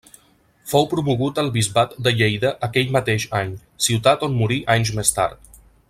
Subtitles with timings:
[0.69, 3.53] Fou promogut al bisbat de Lleida aquell mateix any,
[3.89, 5.63] ciutat on morí anys més tard.